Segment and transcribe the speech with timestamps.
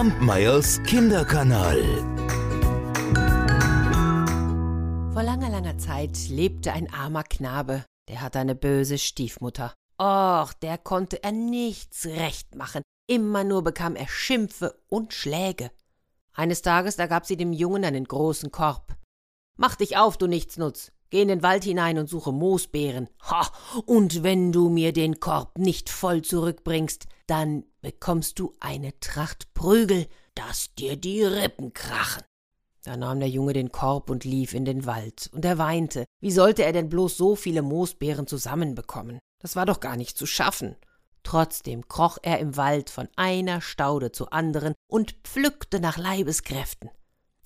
[0.00, 1.78] Kampmeyers Kinderkanal.
[5.12, 9.74] Vor langer, langer Zeit lebte ein armer Knabe, der hatte eine böse Stiefmutter.
[10.00, 12.80] Och, der konnte er nichts recht machen.
[13.08, 15.70] Immer nur bekam er Schimpfe und Schläge.
[16.32, 18.96] Eines Tages, da gab sie dem Jungen einen großen Korb.
[19.58, 20.92] Mach dich auf, du Nichtsnutz.
[21.10, 23.08] Geh in den Wald hinein und suche Moosbeeren.
[23.22, 23.50] Ha,
[23.84, 30.06] und wenn du mir den Korb nicht voll zurückbringst, dann bekommst du eine Tracht Prügel,
[30.34, 32.22] dass dir die Rippen krachen.
[32.84, 36.06] Da nahm der Junge den Korb und lief in den Wald, und er weinte.
[36.20, 39.18] Wie sollte er denn bloß so viele Moosbeeren zusammenbekommen?
[39.40, 40.76] Das war doch gar nicht zu schaffen.
[41.22, 46.90] Trotzdem kroch er im Wald von einer Staude zur anderen und pflückte nach Leibeskräften.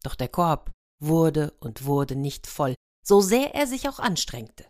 [0.02, 4.64] Doch der Korb wurde und wurde nicht voll, so sehr er sich auch anstrengte.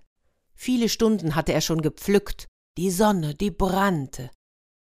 [0.54, 4.30] Viele Stunden hatte er schon gepflückt, die Sonne, die brannte.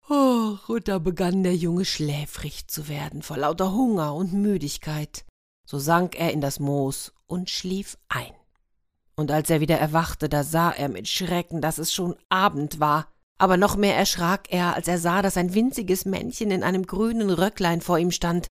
[0.08, 5.24] Ach, und da begann der Junge schläfrig zu werden vor lauter Hunger und Müdigkeit.
[5.66, 8.32] So sank er in das Moos und schlief ein.
[9.16, 13.12] Und als er wieder erwachte, da sah er mit Schrecken, dass es schon Abend war.
[13.36, 17.30] Aber noch mehr erschrak er, als er sah, dass ein winziges Männchen in einem grünen
[17.30, 18.46] Röcklein vor ihm stand.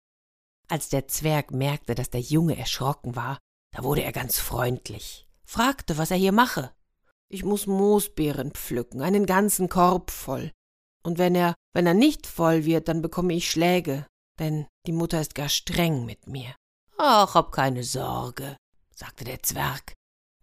[0.69, 3.37] Als der Zwerg merkte, dass der Junge erschrocken war,
[3.77, 6.71] da wurde er ganz freundlich, fragte, was er hier mache.
[7.29, 10.51] Ich muss Moosbeeren pflücken, einen ganzen Korb voll.
[11.03, 14.07] Und wenn er, wenn er nicht voll wird, dann bekomme ich Schläge,
[14.39, 16.55] denn die Mutter ist gar streng mit mir.
[16.97, 18.57] Ach, hab keine Sorge,
[18.95, 19.93] sagte der Zwerg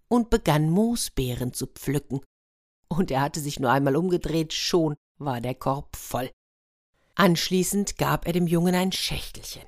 [0.07, 2.21] und begann Moosbeeren zu pflücken.
[2.87, 6.31] Und er hatte sich nur einmal umgedreht, schon war der Korb voll.
[7.17, 9.65] Anschließend gab er dem Jungen ein Schächtelchen.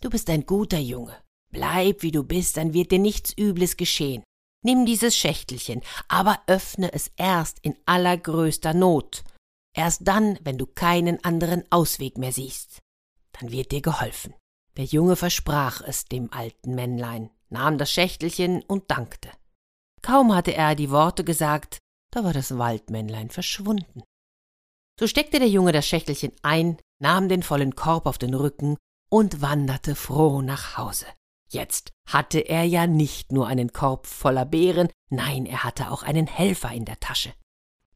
[0.00, 1.16] Du bist ein guter Junge,
[1.54, 4.24] Bleib, wie du bist, dann wird dir nichts Übles geschehen.
[4.64, 9.22] Nimm dieses Schächtelchen, aber öffne es erst in allergrößter Not.
[9.72, 12.80] Erst dann, wenn du keinen anderen Ausweg mehr siehst.
[13.38, 14.34] Dann wird dir geholfen.
[14.76, 19.30] Der Junge versprach es dem alten Männlein, nahm das Schächtelchen und dankte.
[20.02, 21.78] Kaum hatte er die Worte gesagt,
[22.10, 24.02] da war das Waldmännlein verschwunden.
[24.98, 28.76] So steckte der Junge das Schächtelchen ein, nahm den vollen Korb auf den Rücken
[29.08, 31.06] und wanderte froh nach Hause.
[31.54, 36.26] Jetzt hatte er ja nicht nur einen Korb voller Beeren, nein, er hatte auch einen
[36.26, 37.32] Helfer in der Tasche.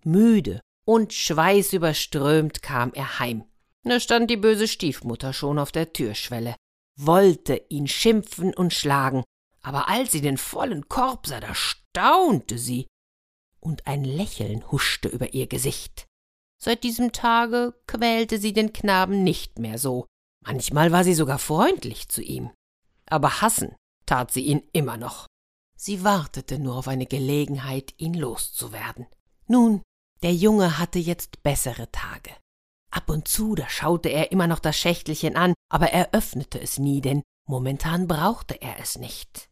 [0.04, 3.44] Müde und schweißüberströmt kam er heim.
[3.82, 6.54] Da stand die böse Stiefmutter schon auf der Türschwelle,
[6.96, 9.24] wollte ihn schimpfen und schlagen,
[9.60, 12.86] aber als sie den vollen Korb sah, da staunte sie,
[13.58, 16.06] und ein Lächeln huschte über ihr Gesicht.
[16.62, 20.06] Seit diesem Tage quälte sie den Knaben nicht mehr so,
[20.44, 22.52] manchmal war sie sogar freundlich zu ihm
[23.10, 23.74] aber hassen
[24.06, 25.26] tat sie ihn immer noch.
[25.76, 29.06] Sie wartete nur auf eine Gelegenheit, ihn loszuwerden.
[29.46, 29.82] Nun,
[30.22, 32.32] der Junge hatte jetzt bessere Tage.
[32.90, 36.78] Ab und zu, da schaute er immer noch das Schächtelchen an, aber er öffnete es
[36.78, 39.48] nie, denn momentan brauchte er es nicht.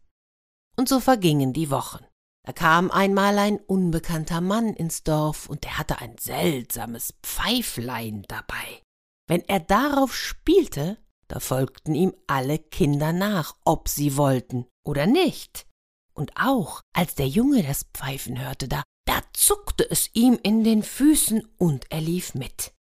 [0.77, 2.05] Und so vergingen die Wochen.
[2.45, 8.83] Da kam einmal ein unbekannter Mann ins Dorf, und er hatte ein seltsames Pfeiflein dabei.
[9.29, 15.67] Wenn er darauf spielte, da folgten ihm alle Kinder nach, ob sie wollten oder nicht.
[16.15, 20.83] Und auch als der Junge das Pfeifen hörte, da, da zuckte es ihm in den
[20.83, 22.73] Füßen und er lief mit.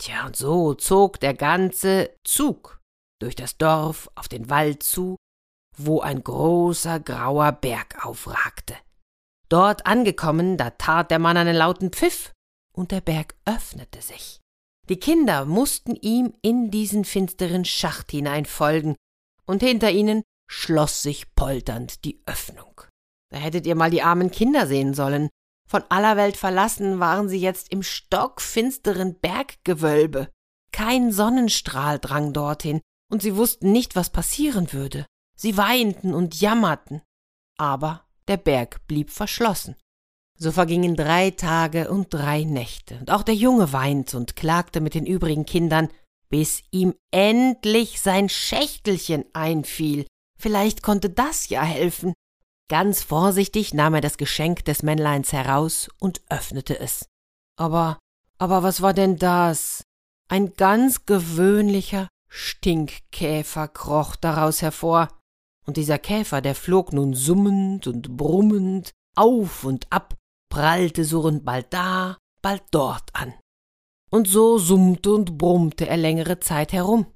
[0.00, 2.80] Tja, und so zog der ganze Zug
[3.20, 5.16] durch das Dorf auf den Wald zu,
[5.76, 8.76] wo ein großer grauer Berg aufragte.
[9.48, 12.32] Dort angekommen, da tat der Mann einen lauten Pfiff,
[12.74, 14.40] und der Berg öffnete sich.
[14.88, 18.96] Die Kinder mussten ihm in diesen finsteren Schacht hineinfolgen,
[19.46, 22.82] und hinter ihnen schloss sich polternd die Öffnung.
[23.30, 25.28] Da hättet ihr mal die armen Kinder sehen sollen.
[25.68, 30.28] Von aller Welt verlassen waren sie jetzt im stockfinsteren Berggewölbe.
[30.72, 32.80] Kein Sonnenstrahl drang dorthin,
[33.10, 35.06] und sie wussten nicht, was passieren würde.
[35.36, 37.02] Sie weinten und jammerten.
[37.58, 39.76] Aber der Berg blieb verschlossen.
[40.38, 44.94] So vergingen drei Tage und drei Nächte, und auch der Junge weinte und klagte mit
[44.94, 45.88] den übrigen Kindern,
[46.28, 50.06] bis ihm endlich sein Schächtelchen einfiel.
[50.38, 52.12] Vielleicht konnte das ja helfen.
[52.68, 57.06] Ganz vorsichtig nahm er das Geschenk des Männleins heraus und öffnete es.
[57.56, 57.98] Aber,
[58.38, 59.84] aber was war denn das?
[60.28, 65.08] Ein ganz gewöhnlicher Stinkkäfer kroch daraus hervor,
[65.66, 70.16] und dieser Käfer, der flog nun summend und brummend auf und ab
[70.54, 73.34] prallte surrend bald da, bald dort an.
[74.12, 77.06] Und so summte und brummte er längere Zeit herum.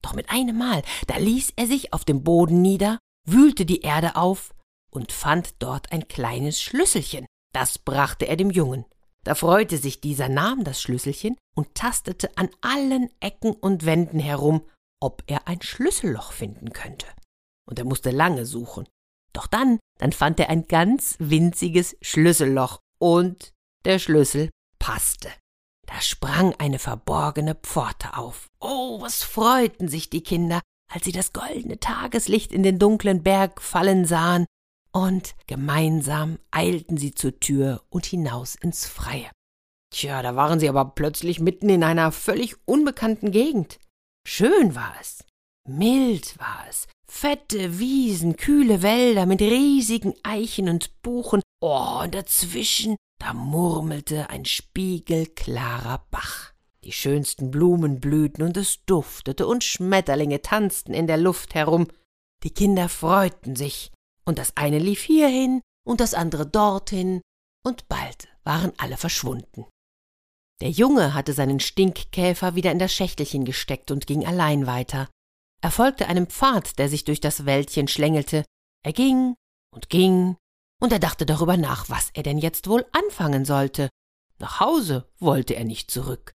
[0.00, 4.14] Doch mit einem Mal, da ließ er sich auf dem Boden nieder, wühlte die Erde
[4.14, 4.54] auf
[4.92, 7.26] und fand dort ein kleines Schlüsselchen.
[7.52, 8.84] Das brachte er dem Jungen.
[9.24, 14.68] Da freute sich dieser, nahm das Schlüsselchen und tastete an allen Ecken und Wänden herum,
[15.00, 17.06] ob er ein Schlüsselloch finden könnte.
[17.68, 18.86] Und er musste lange suchen.
[19.32, 23.52] Doch dann, dann fand er ein ganz winziges Schlüsselloch und
[23.84, 25.30] der Schlüssel passte.
[25.86, 28.48] Da sprang eine verborgene Pforte auf.
[28.60, 30.60] Oh, was freuten sich die Kinder,
[30.90, 34.46] als sie das goldene Tageslicht in den dunklen Berg fallen sahen,
[34.92, 39.30] und gemeinsam eilten sie zur Tür und hinaus ins Freie.
[39.90, 43.80] Tja, da waren sie aber plötzlich mitten in einer völlig unbekannten Gegend.
[44.26, 45.24] Schön war es,
[45.68, 52.96] mild war es, fette Wiesen, kühle Wälder mit riesigen Eichen und Buchen, oh, und dazwischen,
[53.18, 56.52] da murmelte ein spiegelklarer Bach.
[56.84, 61.88] Die schönsten Blumen blühten und es duftete und Schmetterlinge tanzten in der Luft herum.
[62.42, 63.90] Die Kinder freuten sich,
[64.26, 67.22] und das eine lief hierhin und das andere dorthin,
[67.64, 69.64] und bald waren alle verschwunden.
[70.60, 75.08] Der Junge hatte seinen Stinkkäfer wieder in das Schächtelchen gesteckt und ging allein weiter.
[75.64, 78.44] Er folgte einem Pfad, der sich durch das Wäldchen schlängelte.
[78.84, 79.34] Er ging
[79.74, 80.36] und ging,
[80.78, 83.88] und er dachte darüber nach, was er denn jetzt wohl anfangen sollte.
[84.38, 86.32] Nach Hause wollte er nicht zurück.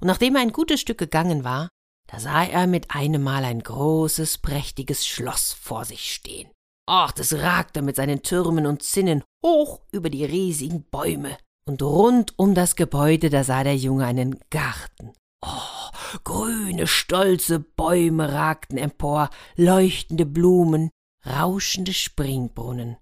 [0.00, 1.68] Und nachdem er ein gutes Stück gegangen war,
[2.06, 6.48] da sah er mit einem Mal ein großes, prächtiges Schloss vor sich stehen.
[6.86, 11.36] Ach, das ragte mit seinen Türmen und Zinnen hoch über die riesigen Bäume.
[11.66, 15.12] Und rund um das Gebäude, da sah der Junge einen Garten.
[15.46, 20.90] Oh, grüne, stolze Bäume ragten empor, leuchtende Blumen,
[21.26, 22.96] rauschende Springbrunnen.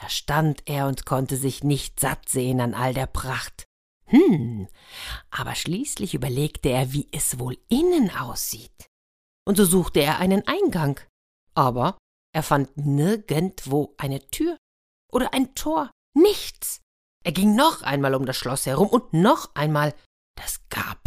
[0.00, 3.64] Da stand er und konnte sich nicht satt sehen an all der Pracht.
[4.06, 4.68] Hm,
[5.30, 8.88] aber schließlich überlegte er, wie es wohl innen aussieht.
[9.46, 11.00] Und so suchte er einen Eingang.
[11.54, 11.98] Aber
[12.34, 14.56] er fand nirgendwo eine Tür
[15.12, 16.80] oder ein Tor, nichts.
[17.24, 19.94] Er ging noch einmal um das Schloss herum und noch einmal.
[20.36, 21.03] Das doch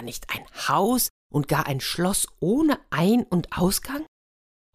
[0.00, 0.30] gar nicht.
[0.30, 4.06] Ein Haus und gar ein Schloss ohne Ein- und Ausgang?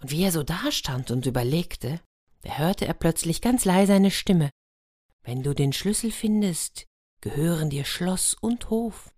[0.02, 2.00] Und wie er so dastand und überlegte,
[2.42, 4.50] da hörte er plötzlich ganz leise eine Stimme.
[5.24, 6.86] Wenn du den Schlüssel findest,
[7.22, 9.12] gehören dir Schloss und Hof.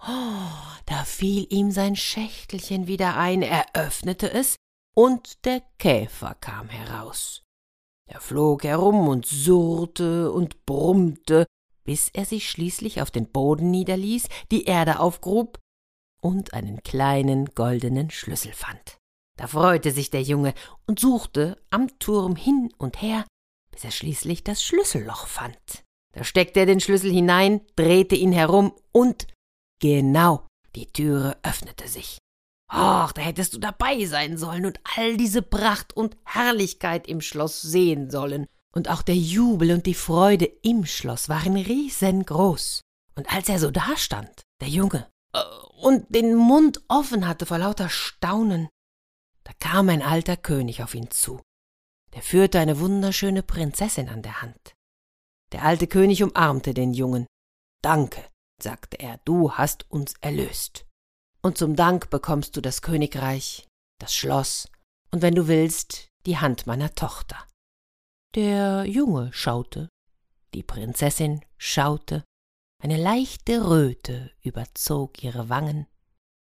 [0.00, 4.56] Oh, da fiel ihm sein Schächtelchen wieder ein, er öffnete es
[4.96, 7.42] und der Käfer kam heraus.
[8.08, 11.46] Er flog herum und surrte und brummte,
[11.86, 15.58] bis er sich schließlich auf den Boden niederließ, die Erde aufgrub
[16.20, 18.98] und einen kleinen goldenen Schlüssel fand.
[19.38, 20.54] Da freute sich der Junge
[20.86, 23.24] und suchte am Turm hin und her,
[23.70, 25.84] bis er schließlich das Schlüsselloch fand.
[26.12, 29.26] Da steckte er den Schlüssel hinein, drehte ihn herum und
[29.80, 32.18] genau die Türe öffnete sich.
[32.68, 37.62] Ach, da hättest du dabei sein sollen und all diese Pracht und Herrlichkeit im Schloss
[37.62, 38.46] sehen sollen.
[38.76, 42.82] Und auch der Jubel und die Freude im Schloss waren riesengroß.
[43.14, 45.40] Und als er so dastand, der Junge, äh,
[45.80, 48.68] und den Mund offen hatte vor lauter Staunen,
[49.44, 51.40] da kam ein alter König auf ihn zu.
[52.12, 54.74] Der führte eine wunderschöne Prinzessin an der Hand.
[55.52, 57.26] Der alte König umarmte den Jungen.
[57.82, 58.22] Danke,
[58.62, 60.84] sagte er, du hast uns erlöst
[61.40, 63.66] und zum Dank bekommst du das Königreich,
[64.00, 64.68] das Schloss
[65.12, 67.46] und wenn du willst, die Hand meiner Tochter.
[68.36, 69.88] Der Junge schaute,
[70.52, 72.22] die Prinzessin schaute,
[72.82, 75.86] eine leichte Röte überzog ihre Wangen,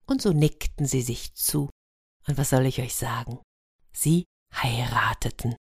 [0.08, 1.70] und so nickten sie sich zu,
[2.28, 3.38] und was soll ich euch sagen?
[3.92, 4.26] Sie
[4.56, 5.56] heirateten,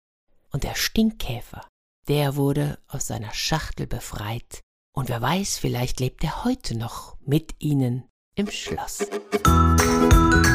[0.52, 1.66] und der Stinkkäfer,
[2.06, 4.60] der wurde aus seiner Schachtel befreit,
[4.96, 9.00] und wer weiß, vielleicht lebt er heute noch mit ihnen im Schloss.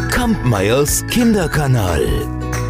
[0.10, 2.65] Kampmeyers Kinderkanal.